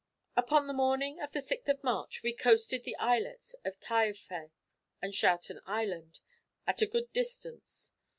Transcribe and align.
"Upon 0.35 0.65
the 0.65 0.73
morning 0.73 1.21
of 1.21 1.31
the 1.31 1.41
6th 1.41 1.67
of 1.69 1.83
March 1.83 2.23
we 2.23 2.33
coasted 2.33 2.83
the 2.83 2.95
islets 2.95 3.53
of 3.63 3.79
Taillefer 3.79 4.49
and 4.99 5.13
Schouten 5.13 5.61
Island, 5.67 6.21
at 6.65 6.81
a 6.81 6.87
good 6.87 7.13
distance. 7.13 7.91